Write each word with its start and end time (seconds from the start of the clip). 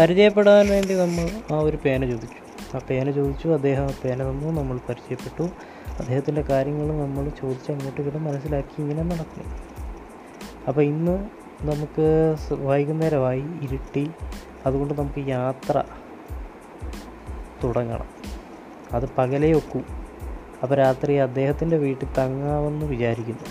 പരിചയപ്പെടാൻ 0.00 0.68
വേണ്ടി 0.68 0.94
നമ്മൾ 0.94 1.54
ആ 1.54 1.60
ഒരു 1.60 1.78
പേന 1.84 2.10
ചോദിച്ചു. 2.10 2.76
ആ 2.76 2.80
പേന 2.90 3.10
ചോദിച്ചു 3.10 3.48
അദ്ദേഹം 3.48 3.84
ആ 3.84 3.90
പേന 4.04 4.22
തന്നു 4.22 4.60
നമ്മൾ 4.60 4.78
പരിചയപ്പെട്ടു. 4.88 5.42
അദ്ദേഹത്തിന്റെ 5.98 6.42
കാര്യങ്ങൾ 6.42 6.98
നമ്മൾ 6.98 7.28
ചോദിച്ച് 7.28 7.72
അങ്ങോട്ടും 7.72 8.02
ഇങ്ങോട്ടും 8.02 8.24
മനസ്സിലാക്കി 8.24 8.80
ഇങ്ങനെ 8.82 9.02
നടക്കും 9.02 9.44
അപ്പോൾ 10.68 10.82
ഇന്ന് 10.82 11.28
നമുക്ക് 11.62 12.36
വൈകുന്നേരമായി 12.52 13.42
ഇരുട്ടി 13.62 14.10
അതുകൊണ്ട് 14.66 14.94
നമുക്ക് 14.94 15.28
യാത്ര 15.28 15.82
തുടങ്ങണം. 17.64 18.06
അത് 18.92 19.04
പകലേ 19.18 19.52
ഒക്കൂ. 19.52 19.80
അപ്പോൾ 20.62 20.74
രാത്രി 20.74 21.14
അദ്ദേഹത്തിന്റെ 21.14 21.76
വീട്ടിൽ 21.76 22.08
തങ്ങാമെന്ന് 22.18 22.86
വിചാരിക്കുന്നു. 22.86 23.44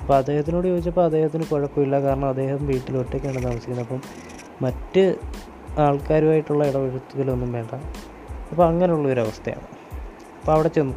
അപ്പോൾ 0.00 0.16
അദ്ദേഹത്തിനോട് 0.16 0.66
ചോദിച്ചപ്പോൾ 0.66 1.04
അദ്ദേഹത്തിന് 1.04 1.44
കുഴപ്പമില്ല 1.44 2.00
കാരണം 2.00 2.28
അദ്ദേഹം 2.28 2.66
വീട്ടിൽ 2.66 2.96
ഒറ്റയ്ക്കാണ് 2.96 3.42
താമസിക്കുന്നത്. 3.42 3.82
അപ്പം 3.82 4.02
മറ്റ് 4.62 5.16
ആൾക്കാരുമായിട്ടുള്ള 5.78 6.68
ഇടപെടുത്തലൊന്നും 6.68 7.52
വേണ്ട. 7.52 7.74
അപ്പോൾ 8.50 8.66
അങ്ങനെയുള്ള 8.66 9.08
ഒരു 9.08 9.20
അവസ്ഥയാണ് 9.20 9.60
അപ്പോൾ 10.40 10.52
അവിടെ 10.52 10.68
ചെന്നു. 10.68 10.94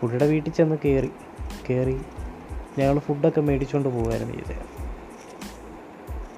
പുള്ളിയുടെ 0.00 0.26
വീട്ടിൽ 0.26 0.52
ചെന്ന് 0.52 0.76
കയറി 0.84 1.10
കയറി 1.70 2.00
ഞങ്ങൾ 2.78 2.98
ഫുഡൊക്കെ 2.98 3.40
മേടിച്ചുകൊണ്ട് 3.40 3.88
പോകുമായിരുന്നു 3.88 4.32
ചെയ്തത് 4.32 4.56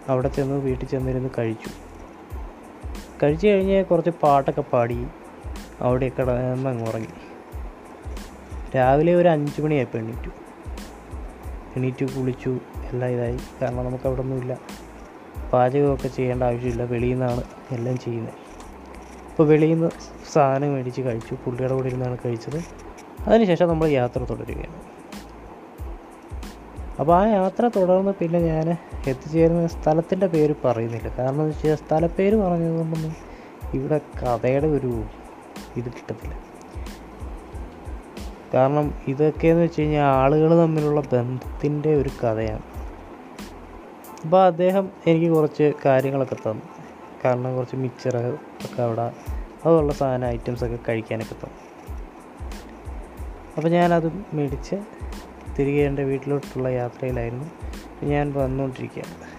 അവിടെ 0.08 0.28
ചെന്ന് 0.28 0.54
വീട്ടിൽ 0.54 0.86
ചെന്നിരുന്ന് 0.86 1.28
കഴിച്ചു. 1.38 1.70
കഴിച്ചു 3.22 3.46
കഴിഞ്ഞ് 3.46 3.84
കുറച്ച് 3.84 4.10
പാട്ടൊക്കെ 4.10 4.60
പാടി 4.60 5.06
അവിടെ 5.80 6.08
കിടന്ന് 6.08 6.70
അങ്ങ് 6.70 6.88
ഉറങ്ങി. 6.88 7.08
രാവിലെ 8.76 9.14
ഒരു 9.14 9.28
അഞ്ച് 9.28 9.60
മണിയായപ്പോൾ 9.60 9.98
എണീറ്റു. 9.98 10.30
എണീറ്റു 11.76 12.04
കുളിച്ചു. 12.04 12.58
എല്ലാം 12.84 13.10
ഇതായി. 13.10 13.38
കാരണം 13.62 13.84
നമുക്ക് 13.84 14.06
അവിടെ 14.06 14.20
ഒന്നുമില്ല. 14.20 14.58
പാചകമൊക്കെ 15.52 16.08
ചെയ്യേണ്ട 16.08 16.42
ആവശ്യമില്ല. 16.42 16.82
വെളിയിൽ 16.82 17.10
നിന്നാണ് 17.10 17.42
എല്ലാം 17.70 17.98
ചെയ്യുന്നത്. 17.98 18.34
അപ്പോൾ 19.30 19.48
വെളിയിൽ 19.48 19.74
നിന്ന് 19.74 19.90
സാധനം 20.32 20.74
മേടിച്ച് 20.74 21.02
കഴിച്ചു. 21.02 21.34
പുള്ളിയുടെ 21.34 21.74
കൂടെ 21.74 21.86
ഇരുന്നാണ് 21.86 22.18
കഴിച്ചത്. 22.24 22.62
അതിനുശേഷം 23.26 23.68
നമ്മൾ 23.68 23.86
യാത്ര 23.86 24.24
തുടരുകയാണ്. 24.24 24.92
അപ്പോൾ 27.00 27.22
ആ 27.22 27.26
യാത്ര 27.26 27.70
തുടർന്ന് 27.76 28.12
പിന്നെ 28.12 28.40
ഞാൻ 28.40 28.76
എത്തിച്ചേരുന്ന 29.06 29.66
സ്ഥലത്തിന്റെ 29.66 30.26
പേര് 30.26 30.54
പറയുന്നില്ല. 30.64 31.08
കാരണം 31.08 31.34
എന്ന് 31.34 31.44
വെച്ചാൽ 31.44 31.74
സ്ഥലപ്പേര് 31.74 32.36
പറഞ്ഞതുകൊണ്ടൊന്നും 32.36 33.16
ഇവിടെ 33.74 33.98
കഥയുടെ 33.98 34.66
ഒരു 34.66 35.04
ഇത് 35.76 35.84
കിട്ടത്തില്ല. 35.84 36.38
കാരണം 38.54 38.94
ഇതൊക്കെയെന്ന് 39.08 39.62
വെച്ച് 39.62 39.80
കഴിഞ്ഞാൽ 39.80 40.04
ആളുകൾ 40.04 40.62
തമ്മിലുള്ള 40.62 41.00
ബന്ധത്തിന്റെ 41.00 41.96
ഒരു 41.96 42.08
കഥയാണ്. 42.08 42.81
അപ്പോൾ 44.24 44.46
അദ്ദേഹം 44.46 44.90
എനിക്ക് 45.06 45.34
കുറച്ച് 45.34 45.72
കാര്യങ്ങളൊക്കെ 45.84 46.34
തന്നു. 46.34 46.62
കാരണം 47.24 47.56
കുറച്ച് 47.56 47.76
മിച്ചർ 47.76 48.16
ഒക്കെ 48.64 48.82
അവിടെ 48.82 49.12
അതുള്ള 49.66 49.92
സാധന 49.92 50.24
ഐറ്റംസൊക്കെ 50.24 50.78
കഴിക്കാനൊക്കെ 50.88 51.34
തന്നു. 51.34 51.54
അപ്പോൾ 53.56 53.68
ഞാനത് 53.68 54.12
മേടിച്ച് 54.32 54.76
തിരികെ 55.58 55.82
എന്റെ 55.82 56.04
വീട്ടിലോട്ടുള്ള 56.04 56.68
യാത്രയിലായിരുന്നു. 56.68 57.44
ഞാൻ 58.04 58.32
വന്നുകൊണ്ടിരിക്കുകയാണ്. 58.32 59.32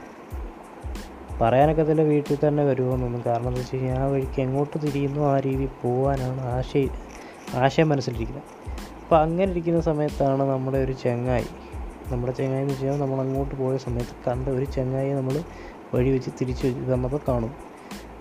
പറയാനൊക്കെ 1.42 1.92
തന്നെ 1.92 2.04
വീട്ടിൽ 2.04 2.48
തന്നെ 2.48 2.64
വരുമെന്നൊന്നും 2.64 3.24
കാരണം 3.26 3.48
എന്താ 3.48 3.60
വെച്ച് 3.60 3.76
കഴിഞ്ഞാൽ 3.76 3.98
ആ 3.98 4.06
വഴിക്ക് 4.06 4.42
എങ്ങോട്ട് 4.42 4.82
തിരിയുന്നു 4.82 5.22
ആ 5.22 5.40
രീതിയിൽ 5.40 5.70
പോകാനാണ് 5.84 6.42
ആശയം 6.42 6.90
ആശയം 7.54 7.90
മനസ്സിലിരിക്കുന്നത്. 7.90 8.44
അപ്പോൾ 9.04 9.20
അങ്ങനെ 9.20 9.52
ഇരിക്കുന്ന 9.52 9.82
സമയത്താണ് 9.82 10.44
നമ്മുടെ 10.44 10.78
ഒരു 10.78 10.92
ചെങ്ങായി 10.92 11.46
നമ്മുടെ 12.12 12.34
ചങ്ങായി 12.34 12.62
എന്ന് 12.62 12.74
വെച്ചാൽ 12.74 13.00
നമ്മൾ 13.00 13.22
അങ്ങോട്ട് 13.22 13.56
പോയ 13.56 13.78
സമയത്ത് 13.78 14.30
കണ്ട 14.30 14.50
ഒരു 14.50 14.66
ചങ്ങായി 14.66 15.14
നമ്മൾ 15.14 15.44
വഴി 15.94 16.10
വെച്ച് 16.10 16.32
തിരിച്ച് 16.42 16.68
വന്നപ്പോൾ 16.68 17.20
കാണും. 17.28 17.56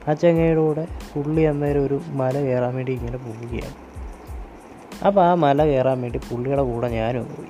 ആ 0.09 0.13
ചങ്ങായിയുടെ 0.13 0.61
കൂടെ 0.61 0.87
പുള്ളി 1.15 1.43
അന്നേരം 1.43 1.85
ഒരു 1.85 2.01
മല 2.07 2.41
കയറാൻ 2.41 2.75
വേണ്ടി 2.75 2.93
ഇങ്ങനെ 2.93 3.19
പോവുകയാണ്. 3.19 3.75
അപ്പോൾ 5.05 5.25
ആ 5.25 5.35
മല 5.35 5.65
കയറാൻ 5.65 6.03
വേണ്ടി 6.03 6.19
പുള്ളിയുടെ 6.19 6.63
കൂടെ 6.63 6.89
ഞാനും 6.89 7.25
പോയി. 7.25 7.49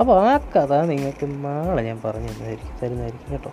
അപ്പോൾ 0.00 0.28
ആ 0.28 0.38
കഥ 0.56 0.74
നിങ്ങൾക്ക് 0.74 1.44
നാളെ 1.44 1.82
ഞാൻ 1.82 2.00
പറഞ്ഞു 2.04 2.28
തരുന്നതായിരിക്കും 2.28 2.76
തരുന്നതായിരിക്കും 2.82 3.32
കേട്ടോ. 3.32 3.52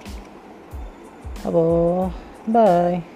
അപ്പോൾ 1.45 2.11
ബായ് 2.51 3.12